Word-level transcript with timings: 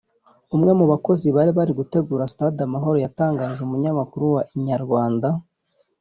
umwe 0.55 0.71
mu 0.79 0.85
bakozi 0.91 1.27
bari 1.35 1.51
bari 1.57 1.71
gutegura 1.79 2.29
Stade 2.33 2.61
Amahoro 2.67 2.97
yatangarije 3.05 3.61
umunyamakuru 3.63 4.25
wa 4.35 4.41
Inyarwanda 4.55 5.29